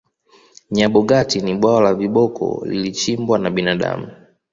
nyabogati 0.75 1.37
ni 1.41 1.53
bwawa 1.57 1.81
la 1.81 1.93
viboko 1.93 2.65
lilichimbwa 2.65 3.39
na 3.39 3.49
binadamu 3.49 4.07